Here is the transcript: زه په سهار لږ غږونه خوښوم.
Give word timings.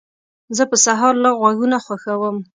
زه 0.57 0.63
په 0.69 0.77
سهار 0.85 1.13
لږ 1.23 1.35
غږونه 1.43 1.77
خوښوم. 1.85 2.37